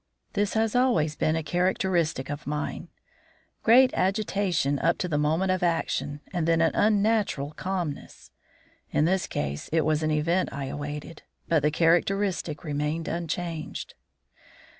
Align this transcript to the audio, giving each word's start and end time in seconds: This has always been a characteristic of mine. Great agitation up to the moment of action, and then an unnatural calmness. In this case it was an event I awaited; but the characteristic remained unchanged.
This 0.33 0.55
has 0.55 0.75
always 0.75 1.15
been 1.15 1.35
a 1.35 1.43
characteristic 1.43 2.31
of 2.31 2.47
mine. 2.47 2.87
Great 3.61 3.93
agitation 3.93 4.79
up 4.79 4.97
to 4.97 5.07
the 5.07 5.19
moment 5.19 5.51
of 5.51 5.61
action, 5.61 6.21
and 6.33 6.47
then 6.47 6.59
an 6.59 6.71
unnatural 6.73 7.51
calmness. 7.51 8.31
In 8.89 9.05
this 9.05 9.27
case 9.27 9.69
it 9.71 9.85
was 9.85 10.01
an 10.01 10.09
event 10.09 10.49
I 10.51 10.65
awaited; 10.65 11.21
but 11.47 11.61
the 11.61 11.69
characteristic 11.69 12.63
remained 12.63 13.07
unchanged. 13.07 13.93